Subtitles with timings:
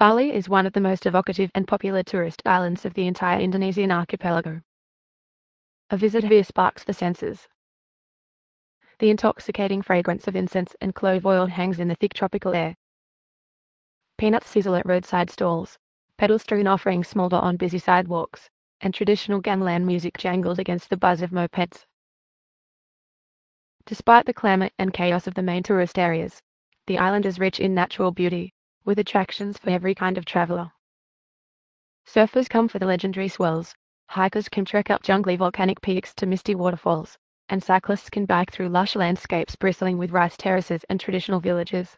[0.00, 3.92] Bali is one of the most evocative and popular tourist islands of the entire Indonesian
[3.92, 4.62] archipelago.
[5.90, 7.46] A visit here sparks the senses.
[8.98, 12.76] The intoxicating fragrance of incense and clove oil hangs in the thick tropical air.
[14.16, 15.78] Peanuts sizzle at roadside stalls,
[16.16, 18.48] pedal strewn offerings smolder on busy sidewalks,
[18.80, 21.84] and traditional gamelan music jangles against the buzz of mopeds.
[23.84, 26.40] Despite the clamor and chaos of the main tourist areas,
[26.86, 28.54] the island is rich in natural beauty,
[28.90, 30.72] with attractions for every kind of traveler.
[32.04, 33.72] Surfers come for the legendary swells,
[34.08, 37.16] hikers can trek up jungly volcanic peaks to misty waterfalls,
[37.50, 41.96] and cyclists can bike through lush landscapes bristling with rice terraces and traditional villages.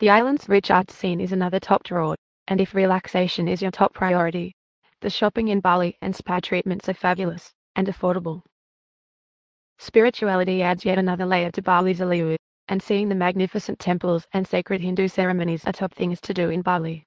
[0.00, 2.16] The island's rich art scene is another top draw,
[2.48, 4.56] and if relaxation is your top priority,
[5.02, 8.42] the shopping in Bali and spa treatments are fabulous and affordable.
[9.78, 12.36] Spirituality adds yet another layer to Bali's allure,
[12.68, 16.62] and seeing the magnificent temples and sacred Hindu ceremonies are top things to do in
[16.62, 17.06] Bali.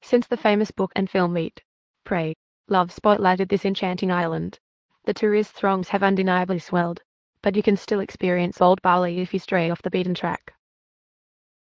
[0.00, 1.62] Since the famous book and film Eat,
[2.04, 2.34] Pray,
[2.68, 4.58] Love spotlighted this enchanting island,
[5.04, 7.02] the tourist throngs have undeniably swelled,
[7.42, 10.54] but you can still experience old Bali if you stray off the beaten track.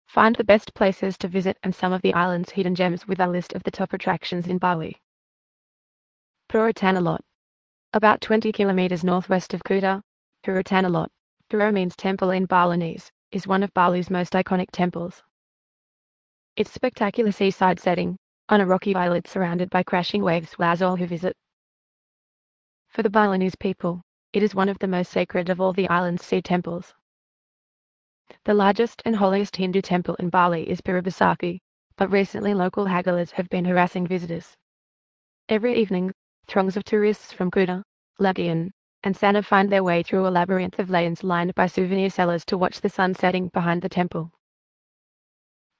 [0.07, 3.27] Find the best places to visit and some of the island's hidden gems with a
[3.27, 5.01] list of the top attractions in Bali.
[6.49, 7.19] Pura Tanah
[7.93, 10.03] About 20 kilometers northwest of Kuta,
[10.45, 10.63] Pura
[11.51, 15.23] Pura means temple in Balinese, is one of Bali's most iconic temples.
[16.57, 18.17] Its spectacular seaside setting,
[18.49, 21.37] on a rocky islet surrounded by crashing waves wows all who visit.
[22.89, 26.25] For the Balinese people, it is one of the most sacred of all the island's
[26.25, 26.95] sea temples.
[28.45, 31.61] The largest and holiest Hindu temple in Bali is Pura Besakih,
[31.97, 34.57] but recently local hagglers have been harassing visitors.
[35.49, 36.13] Every evening,
[36.47, 37.83] throngs of tourists from Kuta,
[38.19, 38.71] Legian,
[39.05, 42.57] and Sanur find their way through a labyrinth of lanes lined by souvenir sellers to
[42.57, 44.33] watch the sun setting behind the temple.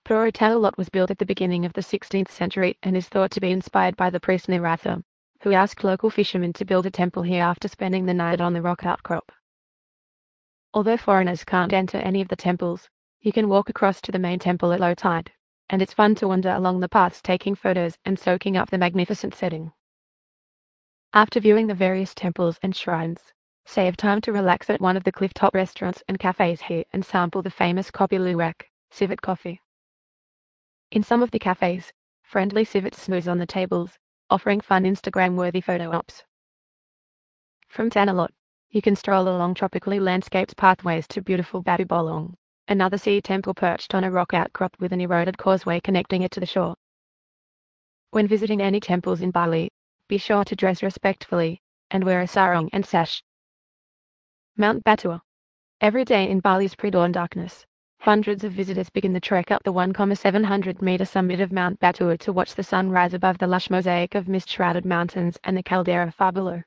[0.05, 3.31] Pura Tanah Lot was built at the beginning of the 16th century and is thought
[3.31, 5.03] to be inspired by the priest Nirartha,
[5.43, 8.61] who asked local fishermen to build a temple here after spending the night on the
[8.61, 9.33] rock outcrop.
[10.75, 12.91] Although foreigners can't enter any of the temples,
[13.23, 15.33] you can walk across to the main temple at low tide,
[15.71, 19.35] and it's fun to wander along the paths taking photos and soaking up the magnificent
[19.35, 19.73] setting.
[21.17, 23.33] After viewing the various temples and shrines,
[23.67, 27.41] save time to relax at one of the cliff-top restaurants and cafes here and sample
[27.41, 29.63] the famous Kopi Luwak, civet coffee.
[30.91, 31.93] In some of the cafes,
[32.25, 33.97] friendly civets snooze on the tables,
[34.29, 36.25] offering fun Instagram-worthy photo ops.
[37.69, 38.33] From Tanah Lot,
[38.71, 42.35] you can stroll along tropically landscaped pathways to beautiful Batu Bolong,
[42.67, 46.41] another sea temple perched on a rock outcrop with an eroded causeway connecting it to
[46.41, 46.75] the shore.
[48.11, 49.71] When visiting any temples in Bali,
[50.09, 51.61] be sure to dress respectfully,
[51.91, 53.23] and wear a sarong and sash.
[54.57, 55.21] Mount Batur.
[55.81, 57.65] Every day in Bali's pre-dawn darkness,
[58.01, 62.33] hundreds of visitors begin the trek up the 1,700 meter summit of Mount Batur to
[62.33, 66.31] watch the sun rise above the lush mosaic of mist-shrouded mountains and the caldera far
[66.31, 66.63] below.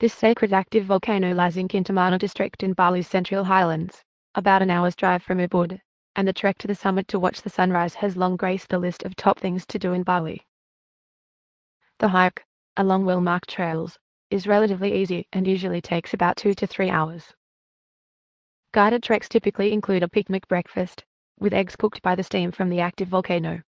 [0.00, 4.02] This sacred active volcano lies in Kintamani district in Bali's central highlands,
[4.34, 5.80] about an hour's drive from Ubud,
[6.16, 9.04] and the trek to the summit to watch the sunrise has long graced the list
[9.04, 10.44] of top things to do in Bali.
[11.98, 12.44] The hike,
[12.76, 13.98] along well-marked trails,
[14.28, 17.32] is relatively easy and usually takes about two to three hours.
[18.72, 21.04] Guided treks typically include a picnic breakfast,
[21.38, 23.62] with eggs cooked by the steam from the active volcano.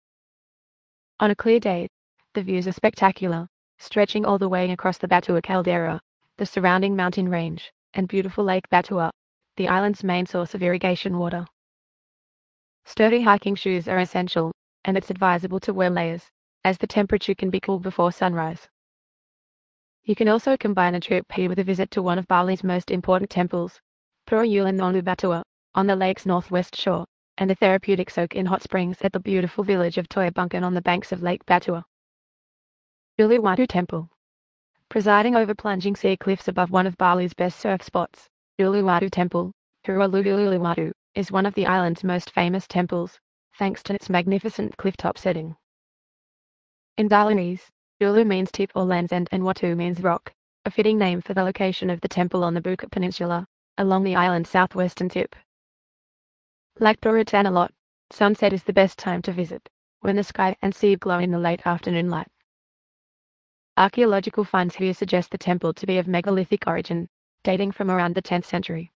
[1.21, 1.89] On a clear day,
[2.33, 3.47] the views are spectacular,
[3.79, 6.01] stretching all the way across the Batur caldera,
[6.39, 9.11] the surrounding mountain range, and beautiful Lake Batur,
[9.57, 11.47] the island's main source of irrigation water.
[12.87, 14.51] Sturdy hiking shoes are essential,
[14.87, 16.31] and it's advisable to wear layers,
[16.65, 18.69] as the temperature can be cool before sunrise.
[20.05, 22.91] You can also combine a trip here with a visit to one of Bali's most
[22.91, 23.81] important temples,
[24.27, 25.43] Pura Ulun Danu Batur,
[25.75, 27.07] on the lake's northwest shore,
[27.39, 30.75] and a therapeutic soak in hot springs at the beautiful village of Toya Bungkah on
[30.75, 31.83] the banks of Lake Batur.
[33.19, 34.09] Uluwatu Temple
[34.89, 39.53] Presiding over plunging sea cliffs above one of Bali's best surf spots, Uluwatu Temple,
[39.85, 43.19] Pura Uluwatu, is one of the island's most famous temples,
[43.59, 45.57] thanks to its magnificent clifftop setting.
[46.97, 50.33] In Balinese, Ulu means tip or land's end and Watu means rock,
[50.65, 54.15] a fitting name for the location of the temple on the Bukit Peninsula, along the
[54.15, 55.35] island's southwestern tip.
[56.79, 57.75] Like Pura Tanah Lot,
[58.13, 59.69] sunset is the best time to visit,
[60.03, 62.31] when the sky and sea glow in the late afternoon light.
[63.77, 67.09] Archaeological finds here suggest the temple to be of megalithic origin,
[67.43, 68.93] dating from around the 10th century.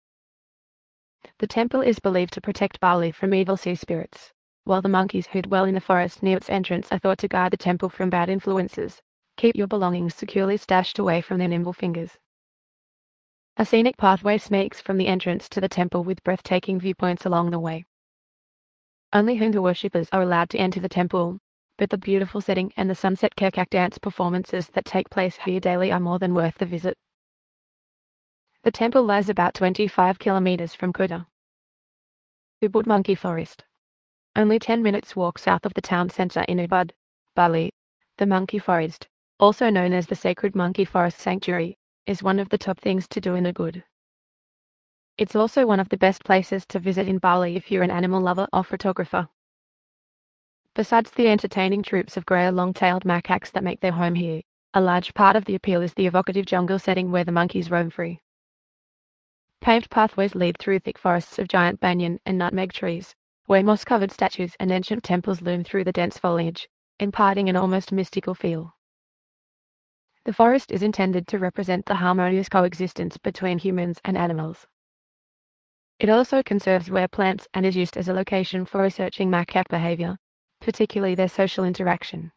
[1.39, 4.33] The temple is believed to protect Bali from evil sea spirits
[4.65, 7.53] while the monkeys who dwell in the forest near its entrance are thought to guard
[7.53, 9.01] the temple from bad influences.
[9.37, 12.17] Keep your belongings securely stashed away from their nimble fingers.
[13.57, 17.59] A scenic pathway snakes from the entrance to the temple with breathtaking viewpoints along the
[17.59, 17.85] way.
[19.13, 21.37] Only Hindu worshippers are allowed to enter the temple,
[21.77, 25.91] but the beautiful setting and the sunset Kecak dance performances that take place here daily
[25.91, 26.97] are more than worth the visit.
[28.63, 31.27] The temple lies about 25 kilometers from Kuta.
[32.63, 33.63] Ubud Monkey Forest.
[34.37, 36.91] Only 10 minutes walk south of the town center in Ubud,
[37.35, 37.71] Bali.
[38.17, 39.07] The Monkey Forest,
[39.39, 43.21] also known as the Sacred Monkey Forest Sanctuary, is one of the top things to
[43.21, 43.81] do in Ubud.
[45.17, 48.19] It's also one of the best places to visit in Bali if you're an animal
[48.19, 49.29] lover or photographer.
[50.73, 54.41] Besides the entertaining troops of grey long-tailed macaques that make their home here,
[54.73, 57.89] a large part of the appeal is the evocative jungle setting where the monkeys roam
[57.89, 58.19] free.
[59.61, 63.15] Paved pathways lead through thick forests of giant banyan and nutmeg trees,
[63.47, 66.67] where moss-covered statues and ancient temples loom through the dense foliage,
[66.99, 68.75] imparting an almost mystical feel.
[70.23, 74.65] The forest is intended to represent the harmonious coexistence between humans and animals.
[75.99, 80.17] It also conserves rare plants and is used as a location for researching macaque behavior,
[80.59, 82.31] particularly their social interaction.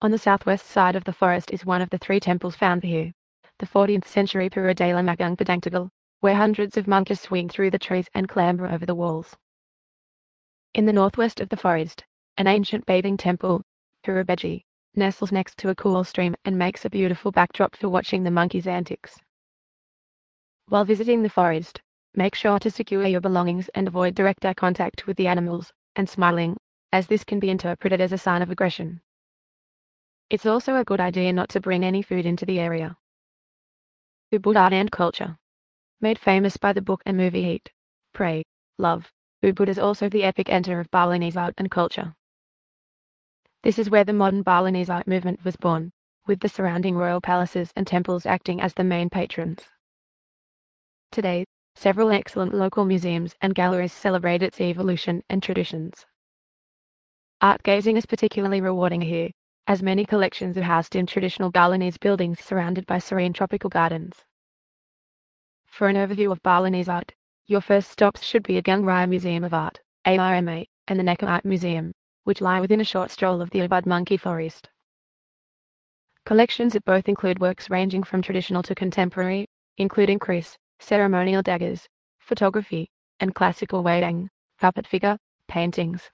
[0.00, 3.12] On the southwest side of the forest is one of the three temples found here,
[3.58, 5.90] the 14th century Pura Dalem Agung Padangtegal,
[6.20, 9.36] where hundreds of monkeys swing through the trees and clamber over the walls.
[10.74, 12.04] In the northwest of the forest,
[12.36, 13.62] an ancient bathing temple,
[14.02, 14.64] Pura Beji,
[14.94, 18.66] nestles next to a cool stream and makes a beautiful backdrop for watching the monkeys'
[18.66, 19.18] antics.
[20.68, 21.80] While visiting the forest,
[22.14, 26.08] make sure to secure your belongings and avoid direct eye contact with the animals, and
[26.08, 26.56] smiling,
[26.92, 29.00] as this can be interpreted as a sign of aggression.
[30.28, 32.96] It's also a good idea not to bring any food into the area.
[34.32, 35.38] Ubud art and culture.
[36.00, 37.70] Made famous by the book and movie Eat,
[38.12, 38.44] Pray,
[38.78, 39.10] Love,
[39.42, 42.14] Ubud is also the epicenter of Balinese art and culture.
[43.62, 45.92] This is where the modern Balinese art movement was born,
[46.26, 49.62] with the surrounding royal palaces and temples acting as the main patrons.
[51.12, 51.44] Today,
[51.74, 56.06] several excellent local museums and galleries celebrate its evolution and traditions.
[57.40, 59.30] Art gazing is particularly rewarding here,
[59.66, 64.24] as many collections are housed in traditional Balinese buildings surrounded by serene tropical gardens.
[65.66, 67.12] For an overview of Balinese art,
[67.48, 71.28] your first stops should be at Agung Rai Museum of Art, ARMA, and the Neka
[71.28, 71.92] Art Museum,
[72.24, 74.68] which lie within a short stroll of the Ubud Monkey Forest.
[76.24, 79.46] Collections at both include works ranging from traditional to contemporary,
[79.76, 81.86] including kris, ceremonial daggers,
[82.18, 82.90] photography,
[83.20, 84.26] and classical wayang,
[84.58, 85.16] puppet figure,
[85.46, 86.10] paintings.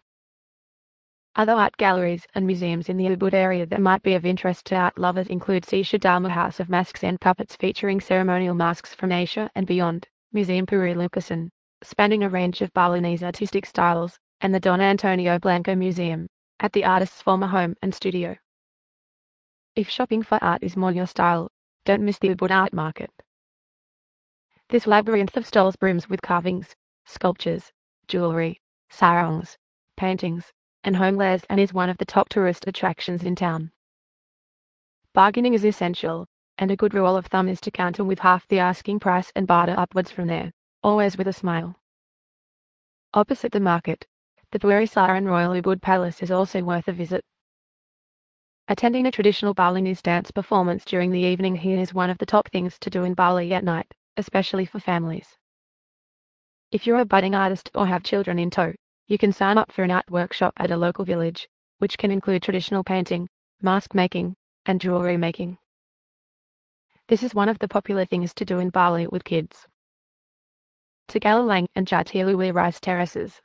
[1.35, 4.77] Other art galleries and museums in the Ubud area that might be of interest to
[4.77, 9.51] art lovers include Setia Darma House of Masks and Puppets featuring ceremonial masks from Asia
[9.55, 11.51] and beyond, Museum Puri Lukisan,
[11.83, 16.27] spanning a range of Balinese artistic styles, and the Don Antonio Blanco Museum,
[16.59, 18.35] at the artist's former home and studio.
[19.77, 21.51] If shopping for art is more your style,
[21.85, 23.11] don't miss the Ubud Art Market.
[24.71, 26.75] This labyrinth of stalls brims with carvings,
[27.05, 27.71] sculptures,
[28.09, 28.59] jewelry,
[28.89, 29.59] sarongs,
[29.99, 30.51] paintings,
[30.83, 33.71] and home homewares and is one of the top tourist attractions in town.
[35.13, 36.27] Bargaining is essential,
[36.59, 39.47] and a good rule of thumb is to counter with half the asking price and
[39.47, 40.53] barter upwards from there,
[40.83, 41.75] always with a smile.
[43.15, 44.07] Opposite the market,
[44.53, 47.25] the Saren Royal Ubud Palace is also worth a visit.
[48.69, 52.49] Attending a traditional Balinese dance performance during the evening here is one of the top
[52.49, 55.37] things to do in Bali at night, especially for families.
[56.71, 58.75] If you're a budding artist or have children in tow,
[59.09, 62.43] you can sign up for an art workshop at a local village, which can include
[62.43, 63.29] traditional painting,
[63.61, 64.35] mask making,
[64.67, 65.59] and jewelry making.
[67.09, 69.67] This is one of the popular things to do in Bali with kids.
[71.09, 73.41] Tegallalang and Jatiluwih rice terraces.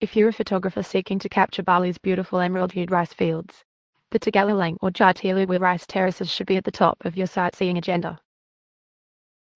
[0.00, 3.62] If you're a photographer seeking to capture Bali's beautiful emerald-hued rice fields,
[4.10, 8.18] the Tegallalang or Jatiluwih rice terraces should be at the top of your sightseeing agenda.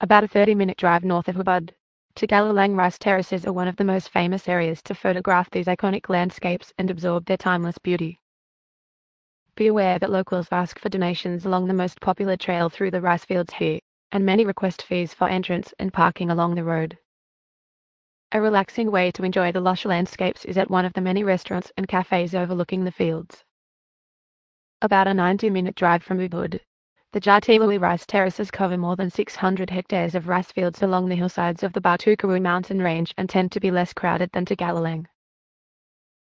[0.01, 1.71] About a 30-minute drive north of Ubud,
[2.15, 6.75] Tegallalang rice terraces are one of the most famous areas to photograph these iconic landscapes
[6.77, 8.20] and absorb their timeless beauty.
[9.61, 13.27] Be aware that locals ask for donations along the most popular trail through the rice
[13.27, 13.79] fields here,
[14.11, 16.97] and many request fees for entrance and parking along the road.
[18.33, 21.71] A relaxing way to enjoy the lush landscapes is at one of the many restaurants
[21.77, 23.45] and cafes overlooking the fields.
[24.81, 26.59] About a 90 minute drive from Ubud,
[27.13, 31.63] the Jatiluwih rice terraces cover more than 600 hectares of rice fields along the hillsides
[31.63, 35.05] of the Batu Karu mountain range and tend to be less crowded than Tegallalang.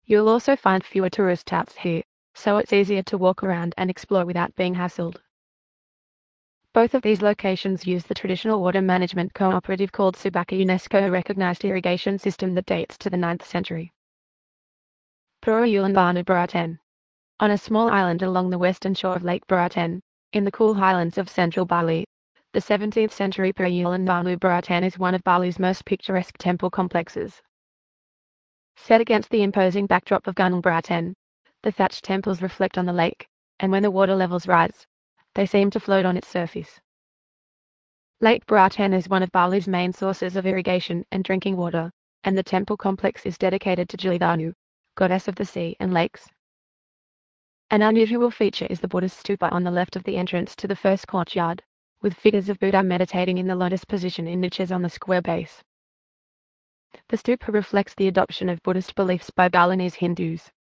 [0.04, 2.04] You'll also find fewer tourist touts here,
[2.34, 5.18] so it's easier to walk around and explore without being hassled.
[6.74, 11.64] Both of these locations use the traditional water management cooperative called Subak a UNESCO recognized
[11.64, 13.94] irrigation system that dates to the 9th century.
[15.42, 16.80] Pura Ulun Danu Beratan.
[17.40, 21.20] On a small island along the western shore of Lake Beratan, in the cool highlands
[21.20, 22.06] of central Bali,
[22.54, 27.40] the 17th century Pura Ulun Danu Beratan is one of Bali's most picturesque temple complexes.
[28.78, 31.14] Set against the imposing backdrop of Gunung Beratan,
[31.64, 33.28] the thatched temples reflect on the lake,
[33.60, 34.86] and when the water levels rise,
[35.34, 36.80] they seem to float on its surface.
[38.22, 41.92] Lake Beratan is one of Bali's main sources of irrigation and drinking water,
[42.24, 44.54] and the temple complex is dedicated to Gili
[44.96, 46.30] goddess of the sea and lakes.
[47.72, 50.76] An unusual feature is the Buddhist stupa on the left of the entrance to the
[50.76, 51.64] first courtyard,
[52.02, 55.64] with figures of Buddha meditating in the lotus position in niches on the square base.
[57.10, 60.52] The stupa reflects the adoption of Buddhist beliefs by Balinese Hindus.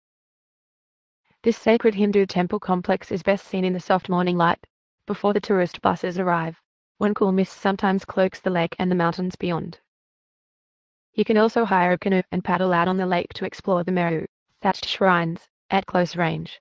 [1.42, 4.64] This sacred Hindu temple complex is best seen in the soft morning light,
[5.08, 6.62] before the tourist buses arrive,
[6.98, 9.80] when cool mist sometimes cloaks the lake and the mountains beyond.
[11.14, 13.90] You can also hire a canoe and paddle out on the lake to explore the
[13.90, 14.24] Meru,
[14.60, 16.60] thatched shrines, at close range.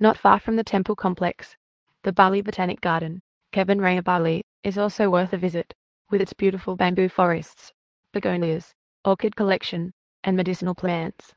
[0.00, 1.56] Not far from the temple complex,
[2.02, 3.22] the Bali Botanic Garden,
[3.52, 5.72] Kebun Raya Bali, is also worth a visit,
[6.10, 7.72] with its beautiful bamboo forests,
[8.12, 8.74] begonias,
[9.04, 9.92] orchid collection,
[10.24, 11.32] and medicinal plants.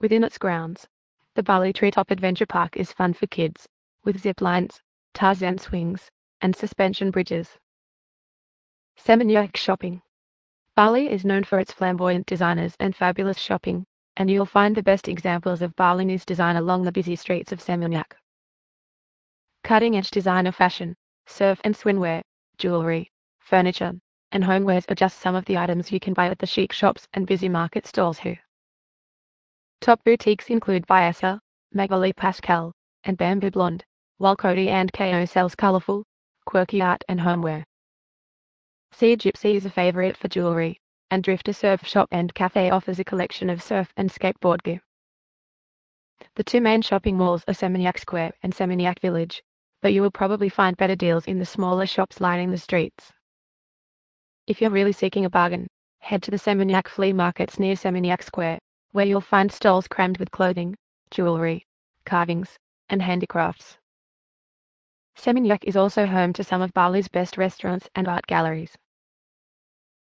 [0.00, 0.86] Within its grounds,
[1.34, 3.68] the Bali Treetop Adventure Park is fun for kids,
[4.04, 4.80] with zip lines,
[5.12, 6.08] Tarzan swings,
[6.40, 7.58] and suspension bridges.
[8.96, 10.00] Seminyak Shopping
[10.76, 13.84] Bali is known for its flamboyant designers and fabulous shopping,
[14.16, 18.14] and you'll find the best examples of Balinese design along the busy streets of Seminyak.
[19.64, 20.94] Cutting-edge designer fashion,
[21.26, 22.22] surf and swimwear,
[22.56, 23.94] jewelry, furniture,
[24.30, 27.08] and homewares are just some of the items you can buy at the chic shops
[27.14, 28.38] and busy market stalls here.
[29.80, 31.38] Top boutiques include Biasa,
[31.72, 32.72] Magali Pascal,
[33.04, 33.84] and Bamboo Blonde,
[34.16, 36.04] while Cody and KO sells colorful,
[36.44, 37.64] quirky art and homeware.
[38.92, 40.80] Sea Gypsy is a favorite for jewelry,
[41.10, 44.80] and Drifter Surf Shop and Cafe offers a collection of surf and skateboard gear.
[46.34, 49.42] The two main shopping malls are Seminyak Square and Seminyak Village,
[49.80, 53.12] but you will probably find better deals in the smaller shops lining the streets.
[54.48, 55.68] If you're really seeking a bargain,
[56.00, 58.58] head to the Seminyak flea markets near Seminyak Square,
[58.92, 60.76] where you'll find stalls crammed with clothing,
[61.10, 61.66] jewelry,
[62.04, 63.78] carvings, and handicrafts.
[65.16, 68.76] Seminyak is also home to some of Bali's best restaurants and art galleries.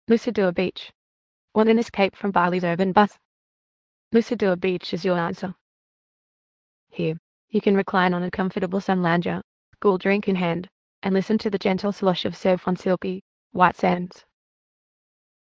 [0.09, 0.91] Nusa Dua Beach.
[1.53, 3.17] Want an escape from Bali's urban buzz?
[4.13, 5.55] Nusa Dua Beach is your answer.
[6.89, 7.17] Here,
[7.49, 9.41] you can recline on a comfortable sun lounger,
[9.79, 10.69] cool drink in hand,
[11.03, 14.25] and listen to the gentle slosh of surf on silky, white sands.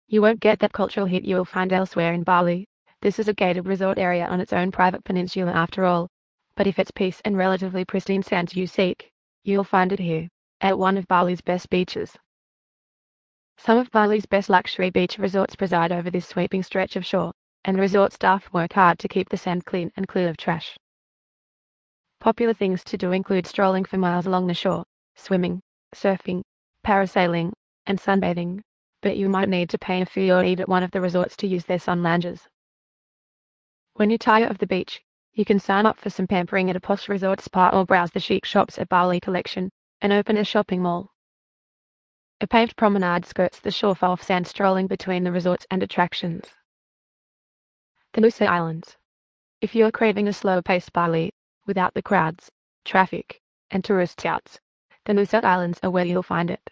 [0.08, 2.68] You won't get that cultural hit you'll find elsewhere in Bali.
[3.02, 6.10] This is a gated resort area on its own private peninsula after all,
[6.56, 9.12] but if it's peace and relatively pristine sands you seek,
[9.44, 10.28] you'll find it here,
[10.62, 12.18] at one of Bali's best beaches.
[13.58, 17.34] Some of Bali's best luxury beach resorts preside over this sweeping stretch of shore,
[17.66, 20.76] and resort staff work hard to keep the sand clean and clear of trash.
[22.20, 24.84] Popular things to do include strolling for miles along the shore,
[25.16, 25.62] swimming,
[25.94, 26.42] surfing,
[26.84, 27.54] parasailing,
[27.86, 28.62] and sunbathing,
[29.02, 31.36] but you might need to pay a fee or eat at one of the resorts
[31.38, 32.48] to use their sun lounges.
[33.98, 36.80] When you tire of the beach, you can sign up for some pampering at a
[36.80, 41.16] posh resort spa or browse the chic shops at Bali Collection, an open-air shopping mall.
[42.40, 46.46] A paved promenade skirts the shore for off-sand strolling between the resorts and attractions.
[48.14, 48.96] The Nusa Islands.
[49.62, 51.34] If you're craving a slow-paced Bali,
[51.66, 52.52] without the crowds,
[52.86, 54.60] traffic, and tourist touts,
[55.06, 56.70] the Nusa Islands are where you'll find it.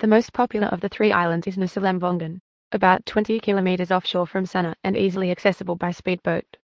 [0.00, 2.42] The most popular of the three islands is Nusa Lembongan,
[2.74, 6.56] about 20 kilometers offshore from Sanur and easily accessible by speedboat.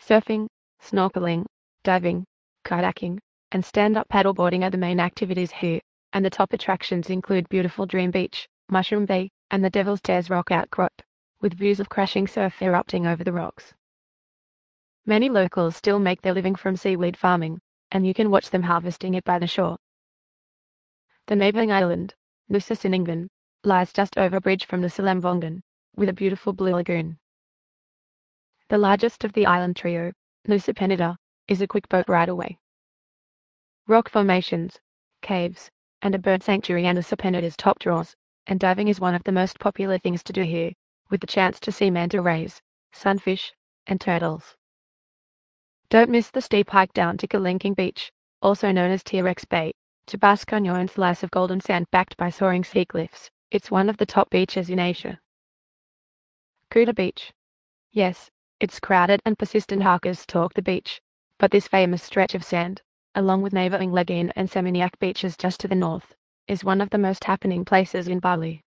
[0.00, 0.48] Surfing,
[0.80, 1.46] snorkeling,
[1.84, 2.24] diving,
[2.64, 3.18] kayaking,
[3.52, 5.80] and stand-up paddleboarding are the main activities here,
[6.12, 10.50] and the top attractions include beautiful Dream Beach, Mushroom Bay, and the Devil's Stairs rock
[10.50, 10.92] outcrop,
[11.40, 13.72] with views of crashing surf erupting over the rocks.
[15.06, 17.60] Many locals still make their living from seaweed farming,
[17.90, 19.76] and you can watch them harvesting it by the shore.
[21.26, 22.14] The neighboring island,
[22.50, 23.28] Nusa Ceningan,
[23.64, 25.62] lies just over bridge from the Lembongan,
[25.96, 27.18] with a beautiful blue lagoon.
[28.68, 30.12] The largest of the island trio,
[30.48, 31.16] Nusa Penida,
[31.46, 32.58] is a quick boat ride away.
[33.86, 34.78] Rock formations,
[35.20, 38.16] caves, and a bird sanctuary and Nusa Penida's top draws,
[38.46, 40.72] and diving is one of the most popular things to do here,
[41.10, 42.60] with the chance to see manta rays,
[42.92, 43.52] sunfish,
[43.86, 44.56] and turtles.
[45.90, 49.72] Don't miss the steep hike down to Kelingking Beach, also known as T-Rex Bay,
[50.06, 53.30] to bask on your own slice of golden sand backed by soaring sea cliffs.
[53.52, 55.20] It's one of the top beaches in Asia.
[56.70, 57.34] Kuta Beach.
[57.90, 58.30] Yes,
[58.60, 61.02] it's crowded and persistent hikers stalk the beach,
[61.36, 62.80] but this famous stretch of sand,
[63.14, 66.14] along with neighboring Legian and Seminyak beaches just to the north,
[66.48, 68.64] is one of the most happening places in Bali.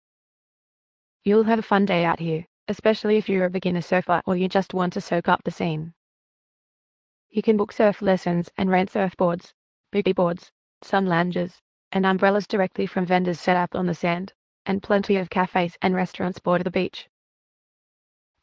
[1.23, 4.50] You'll have a fun day out here, especially if you're a beginner surfer or you
[4.50, 5.95] just want to soak up the scene.
[7.31, 9.55] You can book surf lessons and rent surfboards,
[9.95, 11.59] boogie boards, sun lounges,
[11.91, 14.35] and umbrellas directly from vendors set up on the sand,
[14.66, 17.09] and plenty of cafes and restaurants border the beach.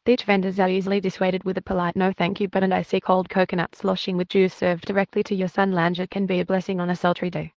[0.04, 3.28] Beach vendors are easily dissuaded with a polite no thank you but an icy cold
[3.28, 6.96] coconut sloshing with juice served directly to your sunlounger can be a blessing on a
[6.96, 7.52] sultry day.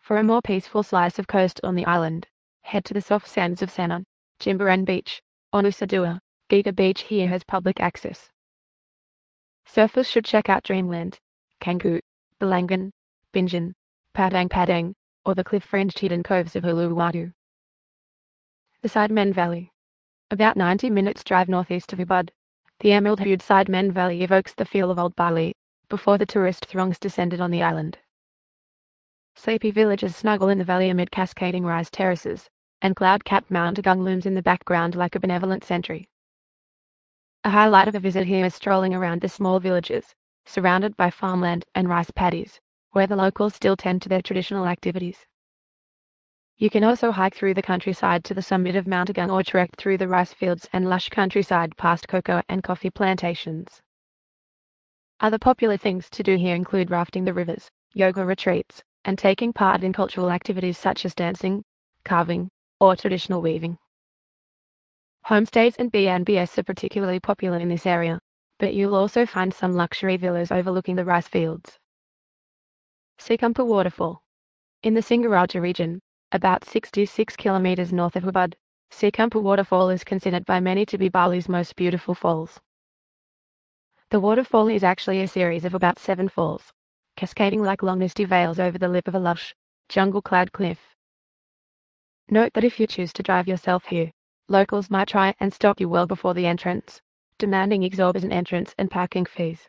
[0.00, 2.26] For a more peaceful slice of coast on the island,
[2.62, 4.04] head to the soft sands of Sanur,
[4.40, 5.22] Jimbaran Beach,
[5.52, 6.18] or Nusadua.
[6.50, 8.28] Geger Beach here has public access.
[9.66, 11.18] Surfers should check out Dreamland,
[11.60, 12.00] Canggu,
[12.38, 12.90] Balangan,
[13.32, 13.72] Bingin,
[14.12, 14.94] Padang Padang,
[15.26, 17.32] or the cliff-fringed hidden coves of Uluwatu.
[18.82, 19.72] The Sidemen Valley.
[20.30, 22.30] About 90 minutes drive northeast of Ubud,
[22.80, 25.54] the emerald-hued Sidemen Valley evokes the feel of old Bali,
[25.88, 27.98] before the tourist throngs descended on the island.
[29.36, 32.48] Sleepy villages snuggle in the valley amid cascading rice terraces,
[32.82, 36.08] and cloud-capped Mount Agung looms in the background like a benevolent sentry.
[37.44, 40.14] A highlight of a visit here is strolling around the small villages,
[40.46, 42.60] surrounded by farmland and rice paddies,
[42.94, 45.18] where the locals still tend to their traditional activities.
[46.56, 49.70] You can also hike through the countryside to the summit of Mount Agung or trek
[49.76, 53.82] through the rice fields and lush countryside past cocoa and coffee plantations.
[55.18, 59.82] Other popular things to do here include rafting the rivers, yoga retreats, and taking part
[59.82, 61.64] in cultural activities such as dancing,
[62.04, 62.48] carving,
[62.78, 63.76] or traditional weaving.
[65.26, 68.20] Homestays and B&Bs are particularly popular in this area,
[68.60, 71.76] but you'll also find some luxury villas overlooking the rice fields.
[73.18, 74.22] Sekumpul Waterfall.
[74.82, 76.00] In the Singaraja region,
[76.32, 78.54] about 66 kilometers north of Ubud,
[78.90, 82.60] Sekumpul Waterfall is considered by many to be Bali's most beautiful falls.
[84.10, 86.72] The waterfall is actually a series of about seven falls,
[87.16, 89.54] cascading like long misty veils over the lip of a lush,
[89.88, 90.94] jungle-clad cliff.
[92.28, 94.12] Note that if you choose to drive yourself here,
[94.48, 97.00] locals might try and stop you well before the entrance,
[97.38, 99.68] demanding exorbitant entrance and parking fees.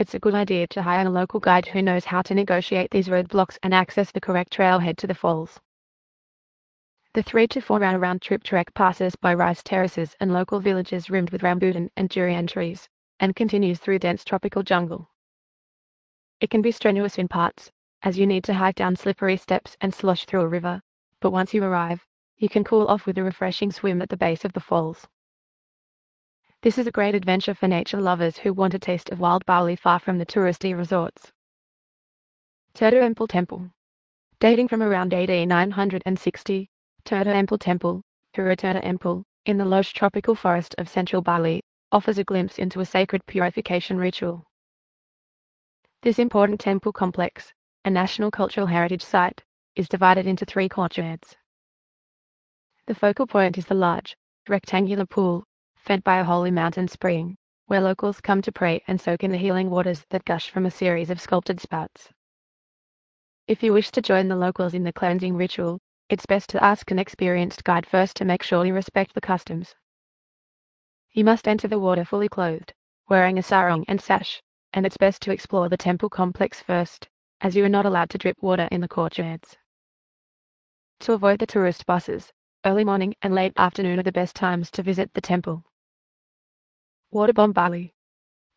[0.00, 3.10] It's a good idea to hire a local guide who knows how to negotiate these
[3.10, 5.60] roadblocks and access the correct trailhead to the falls.
[7.12, 11.10] The three to four hour round trip trek passes by rice terraces and local villages
[11.10, 12.88] rimmed with rambutan and durian trees,
[13.18, 15.10] and continues through dense tropical jungle.
[16.40, 17.70] It can be strenuous in parts,
[18.02, 20.80] as you need to hike down slippery steps and slosh through a river,
[21.20, 22.06] but once you arrive,
[22.38, 25.06] you can cool off with a refreshing swim at the base of the falls.
[26.62, 29.76] This is a great adventure for nature lovers who want a taste of wild Bali
[29.76, 31.32] far from the touristy resorts.
[32.74, 33.70] Tirta Temple
[34.40, 36.68] Dating from around AD 960,
[37.06, 38.02] Tirta Temple,
[38.34, 42.80] Pura Tirta Empul, in the lush tropical forest of central Bali, offers a glimpse into
[42.80, 44.44] a sacred purification ritual.
[46.02, 47.54] This important temple complex,
[47.86, 49.42] a National Cultural Heritage Site,
[49.76, 51.34] is divided into three courtyards.
[52.86, 54.14] The focal point is the large,
[54.46, 55.46] rectangular pool,
[55.82, 59.38] fed by a holy mountain spring, where locals come to pray and soak in the
[59.38, 62.08] healing waters that gush from a series of sculpted spouts.
[63.46, 66.90] If you wish to join the locals in the cleansing ritual, it's best to ask
[66.90, 69.74] an experienced guide first to make sure you respect the customs.
[71.12, 72.74] You must enter the water fully clothed,
[73.08, 77.08] wearing a sarong and sash, and it's best to explore the temple complex first,
[77.40, 79.56] as you are not allowed to drip water in the courtyards.
[81.00, 82.32] To avoid the tourist buses,
[82.64, 85.64] early morning and late afternoon are the best times to visit the temple.
[87.12, 87.92] Waterbom Bali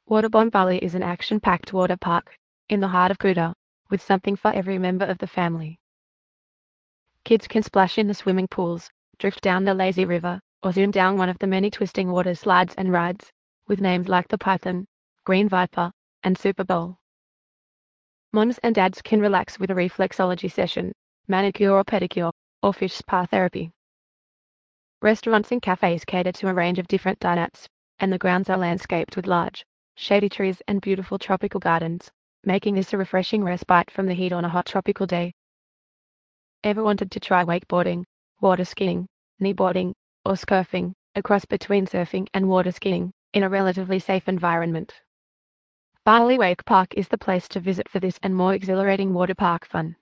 [0.07, 2.37] Waterbom Bali is an action-packed water park
[2.69, 3.55] in the heart of Kuta,
[3.89, 5.79] with something for every member of the family.
[7.25, 11.17] Kids can splash in the swimming pools, drift down the lazy river, or zoom down
[11.17, 13.31] one of the many twisting water slides and rides,
[13.67, 14.85] with names like the Python,
[15.23, 16.99] Green Viper, and Super Bowl.
[18.33, 20.91] Moms and dads can relax with a reflexology session,
[21.27, 23.71] manicure or pedicure, or fish spa therapy.
[25.01, 27.67] Restaurants and cafes cater to a range of different diets,
[27.99, 32.11] and the grounds are landscaped with large, shady trees and beautiful tropical gardens,
[32.43, 35.33] making this a refreshing respite from the heat on a hot tropical day.
[36.63, 38.03] Ever wanted to try wakeboarding,
[38.41, 39.07] water skiing,
[39.41, 39.93] kneeboarding,
[40.25, 44.93] or surfing, a cross between surfing and water skiing, in a relatively safe environment?
[46.05, 49.65] Bali Wake Park is the place to visit for this and more exhilarating water park
[49.65, 49.95] fun.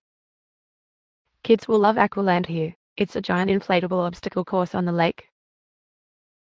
[1.44, 2.76] Kids will love Aqualand here.
[2.98, 5.28] It's a giant inflatable obstacle course on the lake,